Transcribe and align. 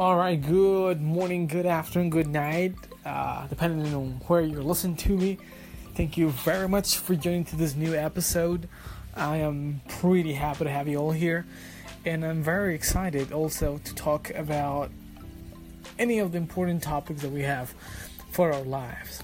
All 0.00 0.16
right, 0.16 0.40
good 0.40 1.02
morning, 1.02 1.46
good 1.46 1.66
afternoon, 1.66 2.08
good 2.08 2.26
night, 2.26 2.74
uh, 3.04 3.46
depending 3.48 3.94
on 3.94 4.12
where 4.28 4.40
you're 4.40 4.62
listening 4.62 4.96
to 4.96 5.14
me. 5.14 5.36
Thank 5.94 6.16
you 6.16 6.30
very 6.30 6.70
much 6.70 6.96
for 6.96 7.14
joining 7.14 7.44
to 7.44 7.56
this 7.56 7.76
new 7.76 7.94
episode. 7.94 8.66
I 9.14 9.36
am 9.36 9.82
pretty 9.88 10.32
happy 10.32 10.64
to 10.64 10.70
have 10.70 10.88
you 10.88 10.96
all 10.96 11.10
here, 11.10 11.44
and 12.06 12.24
I'm 12.24 12.42
very 12.42 12.74
excited 12.74 13.30
also 13.30 13.78
to 13.84 13.94
talk 13.94 14.30
about 14.30 14.90
any 15.98 16.18
of 16.18 16.32
the 16.32 16.38
important 16.38 16.82
topics 16.82 17.20
that 17.20 17.30
we 17.30 17.42
have 17.42 17.74
for 18.30 18.54
our 18.54 18.62
lives. 18.62 19.22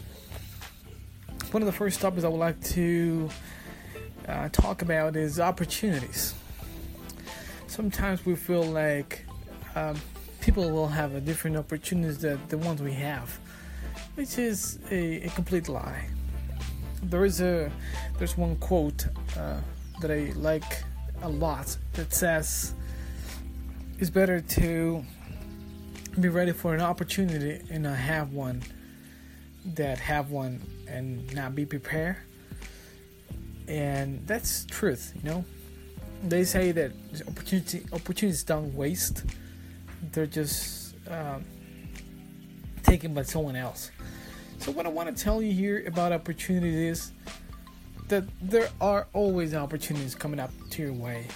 One 1.52 1.62
of 1.62 1.66
the 1.66 1.72
first 1.72 2.02
topics 2.02 2.22
I 2.22 2.29
would 2.29 2.36
like 2.36 2.62
to 2.74 3.30
uh, 4.29 4.50
talk 4.50 4.82
about 4.82 5.16
is 5.16 5.40
opportunities. 5.40 6.34
Sometimes 7.66 8.27
we 8.27 8.36
feel 8.36 8.62
like 8.62 9.24
um, 9.74 9.96
people 10.46 10.70
will 10.70 10.86
have 10.86 11.16
a 11.16 11.20
different 11.20 11.56
opportunities 11.56 12.18
than 12.18 12.38
the 12.46 12.56
ones 12.56 12.80
we 12.80 12.92
have, 12.92 13.36
which 14.14 14.38
is 14.38 14.78
a, 14.92 15.27
a 15.27 15.28
complete 15.30 15.69
lie. 15.69 16.09
There 17.02 17.24
is 17.24 17.41
a 17.41 17.69
there's 18.16 18.38
one 18.38 18.55
quote 18.56 19.09
uh, 19.36 19.59
that 20.00 20.12
I 20.12 20.32
like 20.36 20.84
a 21.22 21.28
lot 21.28 21.77
that 21.95 22.14
says 22.14 22.74
it's 23.98 24.09
better 24.09 24.41
to 24.41 25.05
be 26.20 26.28
ready 26.28 26.52
for 26.52 26.74
an 26.74 26.80
opportunity 26.80 27.60
and 27.69 27.83
not 27.83 27.97
have 27.97 28.33
one 28.33 28.62
that 29.74 29.98
have 29.98 30.30
one 30.30 30.62
and 30.86 31.34
not 31.34 31.56
be 31.56 31.66
prepared. 31.66 32.19
And 33.66 34.24
that's 34.28 34.64
truth 34.66 35.12
you 35.16 35.28
know? 35.28 35.44
They 36.22 36.44
say 36.44 36.70
that 36.70 36.92
opportunity 37.27 37.84
opportunities 37.92 38.44
don't 38.44 38.72
waste 38.77 39.24
they're 40.12 40.27
just 40.27 40.95
um, 41.10 41.45
taken 42.82 43.14
by 43.14 43.23
someone 43.23 43.56
else. 43.56 43.91
So 44.58 44.72
what 44.72 44.86
i 44.86 44.89
want 44.89 45.14
to 45.14 45.22
tell 45.22 45.42
you 45.42 45.52
here 45.52 45.84
about 45.86 46.12
opportunities 46.12 46.75
is 46.75 47.12
that 48.08 48.24
there 48.41 48.69
are 48.80 49.06
always 49.12 49.55
opportunities 49.55 50.14
coming 50.14 50.41
up 50.41 50.50
to 50.70 50.83
your 50.83 50.92
way. 50.92 51.27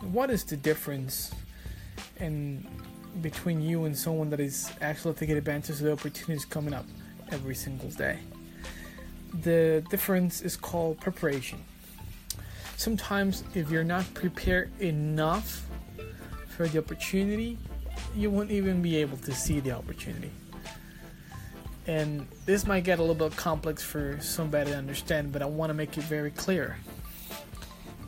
What 0.00 0.30
is 0.30 0.44
the 0.44 0.56
difference 0.56 1.32
in 2.18 2.66
between 3.22 3.60
you 3.60 3.84
and 3.84 3.96
someone 3.96 4.30
that 4.30 4.40
is 4.40 4.70
actually 4.80 5.14
taking 5.14 5.36
advantage 5.36 5.76
of 5.76 5.82
the 5.82 5.92
opportunities 5.92 6.44
coming 6.44 6.74
up 6.74 6.86
every 7.30 7.54
single 7.54 7.90
day? 7.90 8.18
The 9.42 9.84
difference 9.90 10.42
is 10.42 10.56
called 10.56 11.00
preparation. 11.00 11.62
Sometimes, 12.76 13.44
if 13.54 13.70
you're 13.70 13.84
not 13.84 14.12
prepared 14.14 14.70
enough 14.80 15.66
for 16.48 16.66
the 16.66 16.78
opportunity, 16.78 17.58
you 18.14 18.30
won't 18.30 18.50
even 18.50 18.82
be 18.82 18.96
able 18.96 19.16
to 19.18 19.32
see 19.34 19.60
the 19.60 19.72
opportunity. 19.72 20.30
And 21.86 22.26
this 22.46 22.66
might 22.66 22.84
get 22.84 22.98
a 22.98 23.02
little 23.02 23.28
bit 23.28 23.36
complex 23.36 23.82
for 23.82 24.18
somebody 24.20 24.70
to 24.70 24.76
understand, 24.76 25.32
but 25.32 25.42
I 25.42 25.46
want 25.46 25.70
to 25.70 25.74
make 25.74 25.96
it 25.98 26.04
very 26.04 26.30
clear. 26.30 26.76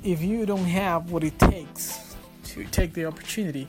If 0.05 0.23
you 0.23 0.47
don't 0.47 0.65
have 0.65 1.11
what 1.11 1.25
it 1.25 1.39
takes 1.39 2.17
to 2.45 2.65
take 2.65 2.93
the 2.93 3.07
opportunity, 3.07 3.69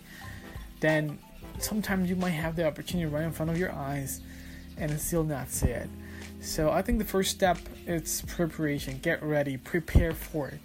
then 0.80 1.20
sometimes 1.60 2.10
you 2.10 2.16
might 2.16 2.32
have 2.32 2.56
the 2.56 2.68
opportunity 2.68 3.10
right 3.10 3.24
in 3.24 3.32
front 3.32 3.52
of 3.52 3.58
your 3.58 3.72
eyes 3.72 4.22
and 4.78 5.00
still 5.00 5.24
not 5.24 5.50
see 5.50 5.68
it. 5.68 5.90
So 6.42 6.72
I 6.72 6.82
think 6.82 7.00
the 7.00 7.06
first 7.06 7.32
step 7.32 7.58
is 7.88 8.22
preparation. 8.28 9.00
Get 9.02 9.24
ready, 9.24 9.58
prepare 9.58 10.14
for 10.14 10.50
it. 10.50 10.60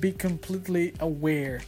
Be 0.00 0.10
completely 0.10 0.92
aware 0.98 1.60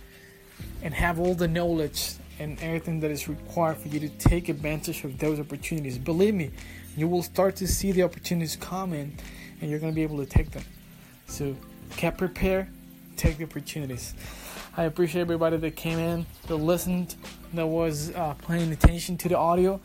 and 0.82 0.92
have 0.92 1.20
all 1.20 1.34
the 1.34 1.46
knowledge 1.46 2.14
and 2.38 2.60
everything 2.62 3.00
that 3.00 3.10
is 3.10 3.28
required 3.28 3.78
for 3.78 3.88
you 3.88 4.00
to 4.00 4.08
take 4.08 4.48
advantage 4.48 5.04
of 5.04 5.18
those 5.18 5.40
opportunities. 5.40 5.98
Believe 5.98 6.34
me, 6.34 6.50
you 6.96 7.08
will 7.08 7.22
start 7.22 7.56
to 7.56 7.66
see 7.66 7.92
the 7.92 8.02
opportunities 8.02 8.56
coming 8.56 9.16
and 9.60 9.70
you're 9.70 9.80
going 9.80 9.92
to 9.92 9.94
be 9.94 10.02
able 10.02 10.18
to 10.18 10.26
take 10.26 10.50
them. 10.50 10.64
So 11.26 11.56
get 11.96 12.18
prepared, 12.18 12.68
take 13.16 13.38
the 13.38 13.44
opportunities. 13.44 14.14
I 14.76 14.84
appreciate 14.84 15.22
everybody 15.22 15.56
that 15.56 15.74
came 15.74 15.98
in, 15.98 16.26
that 16.48 16.56
listened, 16.56 17.16
that 17.54 17.66
was 17.66 18.14
uh, 18.14 18.34
paying 18.46 18.70
attention 18.72 19.16
to 19.18 19.28
the 19.28 19.38
audio, 19.38 19.80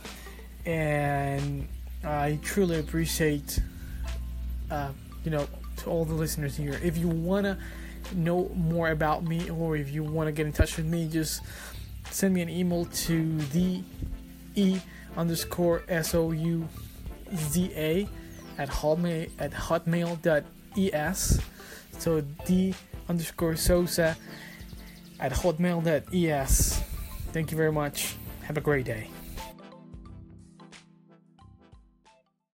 and 0.65 1.65
I 2.03 2.39
truly 2.41 2.79
appreciate, 2.79 3.59
uh, 4.69 4.89
you 5.23 5.31
know, 5.31 5.47
to 5.77 5.89
all 5.89 6.03
the 6.03 6.13
listeners 6.13 6.57
here. 6.57 6.77
If 6.83 6.97
you 6.97 7.07
wanna 7.07 7.57
know 8.13 8.51
more 8.53 8.89
about 8.89 9.23
me, 9.23 9.49
or 9.49 9.77
if 9.77 9.91
you 9.91 10.03
wanna 10.03 10.33
get 10.33 10.45
in 10.45 10.51
touch 10.51 10.75
with 10.75 10.85
me, 10.85 11.07
just 11.07 11.41
send 12.09 12.33
me 12.33 12.41
an 12.41 12.49
email 12.49 12.85
to 12.85 13.37
the 13.53 13.83
e 14.55 14.79
underscore 15.17 15.83
s 15.87 16.15
o 16.15 16.31
u 16.31 16.67
z 17.33 17.71
a 17.75 18.07
at 18.57 18.69
hotmail 18.69 19.29
at 19.39 19.51
hotmail.es. 19.51 21.39
So 21.99 22.21
d 22.45 22.73
underscore 23.07 23.55
sosa 23.55 24.17
at 25.19 25.31
hotmail.es. 25.31 26.81
Thank 27.31 27.51
you 27.51 27.57
very 27.57 27.71
much. 27.71 28.15
Have 28.43 28.57
a 28.57 28.61
great 28.61 28.85
day. 28.85 29.07